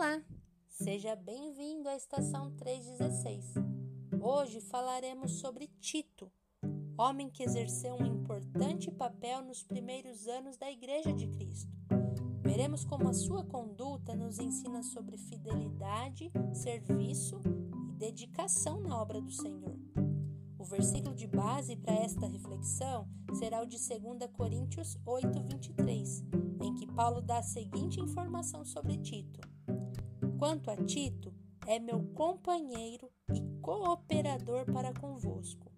[0.00, 0.22] Olá,
[0.66, 3.52] seja bem-vindo à estação 316.
[4.18, 6.32] Hoje falaremos sobre Tito,
[6.96, 11.70] homem que exerceu um importante papel nos primeiros anos da Igreja de Cristo.
[12.40, 17.38] Veremos como a sua conduta nos ensina sobre fidelidade, serviço
[17.90, 19.78] e dedicação na obra do Senhor.
[20.58, 26.24] O versículo de base para esta reflexão será o de 2 Coríntios 8, 23,
[26.62, 29.59] em que Paulo dá a seguinte informação sobre Tito.
[30.40, 31.34] Quanto a Tito,
[31.66, 35.70] é meu companheiro e cooperador para convosco.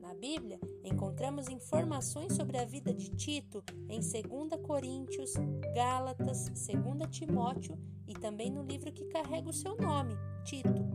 [0.00, 5.32] Na Bíblia, encontramos informações sobre a vida de Tito em 2 Coríntios,
[5.74, 7.76] Gálatas, 2 Timóteo
[8.06, 10.86] e também no livro que carrega o seu nome, Tito.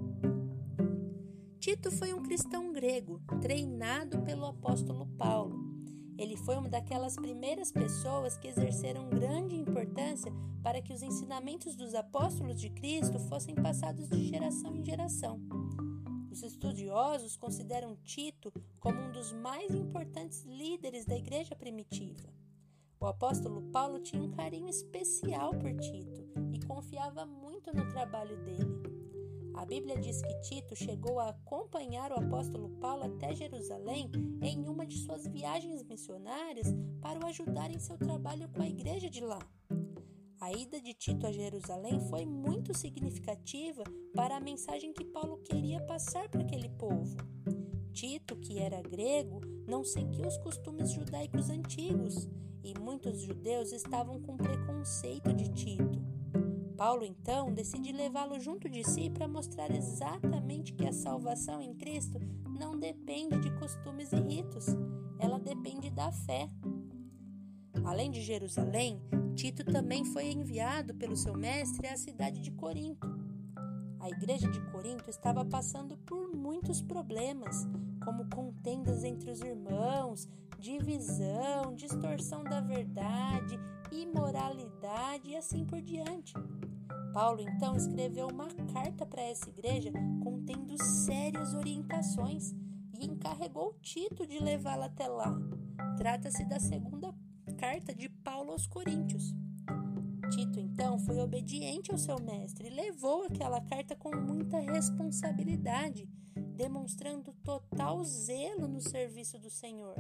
[1.60, 5.63] Tito foi um cristão grego, treinado pelo apóstolo Paulo.
[6.18, 11.96] Ele foi uma daquelas primeiras pessoas que exerceram grande importância para que os ensinamentos dos
[11.96, 15.40] apóstolos de Cristo fossem passados de geração em geração.
[16.32, 22.28] Os estudiosos consideram Tito como um dos mais importantes líderes da igreja primitiva.
[23.00, 29.03] O apóstolo Paulo tinha um carinho especial por Tito e confiava muito no trabalho dele.
[29.56, 34.10] A Bíblia diz que Tito chegou a acompanhar o apóstolo Paulo até Jerusalém
[34.42, 36.68] em uma de suas viagens missionárias
[37.02, 39.40] para o ajudar em seu trabalho com a igreja de lá.
[40.42, 45.82] A ida de Tito a Jerusalém foi muito significativa para a mensagem que Paulo queria
[45.86, 47.16] passar para aquele povo.
[47.94, 52.28] Tito, que era grego, não seguia os costumes judaicos antigos
[52.64, 56.13] e muitos judeus estavam com preconceito de Tito.
[56.74, 62.20] Paulo então decide levá-lo junto de si para mostrar exatamente que a salvação em Cristo
[62.60, 64.66] não depende de costumes e ritos,
[65.20, 66.50] ela depende da fé.
[67.86, 69.02] Além de Jerusalém,
[69.36, 73.08] Tito também foi enviado pelo seu mestre à cidade de Corinto.
[74.00, 77.68] A igreja de Corinto estava passando por muitos problemas,
[78.04, 80.28] como contendas entre os irmãos,
[80.60, 83.60] divisão, distorção da verdade,
[84.02, 86.34] imoralidade e assim por diante.
[87.14, 89.92] Paulo então escreveu uma carta para essa igreja
[90.24, 92.54] contendo sérias orientações
[93.00, 95.32] e encarregou Tito de levá-la até lá.
[95.98, 97.14] Trata-se da segunda
[97.58, 99.34] carta de Paulo aos Coríntios.
[100.32, 106.10] Tito então foi obediente ao seu mestre e levou aquela carta com muita responsabilidade,
[106.56, 109.96] demonstrando total zelo no serviço do Senhor.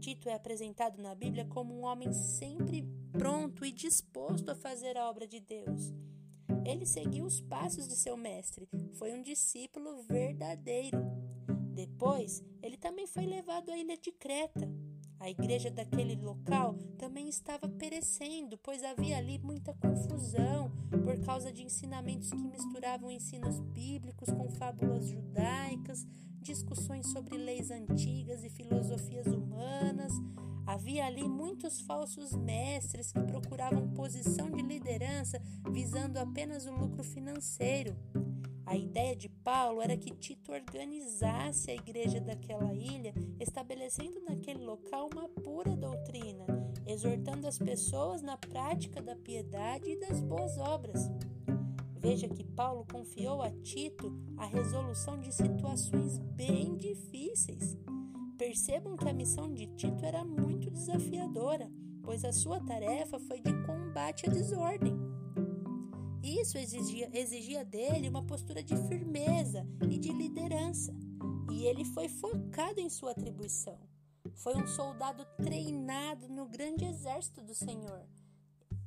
[0.00, 5.08] Tito é apresentado na Bíblia como um homem sempre pronto e disposto a fazer a
[5.08, 5.92] obra de Deus.
[6.64, 10.98] Ele seguiu os passos de seu mestre, foi um discípulo verdadeiro.
[11.74, 14.68] Depois, ele também foi levado à ilha de Creta.
[15.18, 20.70] A igreja daquele local também estava perecendo, pois havia ali muita confusão
[21.02, 26.06] por causa de ensinamentos que misturavam ensinos bíblicos com fábulas judaicas,
[26.40, 30.12] discussões sobre leis antigas e filosofias humanas.
[30.66, 35.40] Havia ali muitos falsos mestres que procuravam posição de liderança
[35.70, 37.96] visando apenas o lucro financeiro.
[38.66, 43.65] A ideia de Paulo era que Tito organizasse a igreja daquela ilha, estabelecendo
[44.28, 46.44] naquele local uma pura doutrina,
[46.84, 51.08] exortando as pessoas na prática da piedade e das boas obras.
[51.96, 57.76] Veja que Paulo confiou a Tito a resolução de situações bem difíceis.
[58.36, 61.70] Percebam que a missão de Tito era muito desafiadora,
[62.02, 64.96] pois a sua tarefa foi de combate à desordem.
[66.24, 70.92] Isso exigia, exigia dele uma postura de firmeza e de liderança,
[71.66, 73.78] ele foi focado em sua atribuição.
[74.34, 78.06] Foi um soldado treinado no grande exército do Senhor.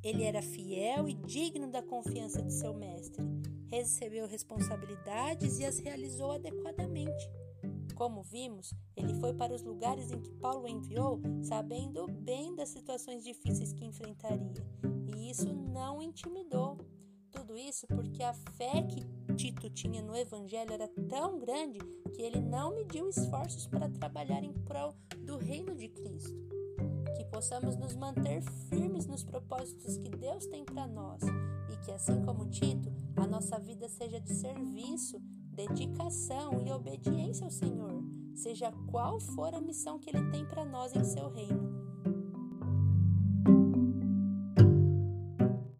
[0.01, 3.25] Ele era fiel e digno da confiança de seu mestre,
[3.67, 7.29] recebeu responsabilidades e as realizou adequadamente.
[7.95, 13.25] Como vimos, ele foi para os lugares em que Paulo enviou, sabendo bem das situações
[13.25, 14.65] difíceis que enfrentaria,
[15.05, 16.77] e isso não o intimidou.
[17.29, 19.05] Tudo isso porque a fé que
[19.39, 21.79] Tito tinha no Evangelho era tão grande
[22.13, 24.93] que ele não mediu esforços para trabalhar em prol
[25.25, 26.35] do reino de Cristo.
[27.15, 31.21] Que possamos nos manter firmes nos propósitos que Deus tem para nós
[31.71, 35.21] e que, assim como Tito, a nossa vida seja de serviço
[35.51, 38.03] dedicação e obediência ao Senhor,
[38.35, 41.68] seja qual for a missão que Ele tem para nós em seu reino.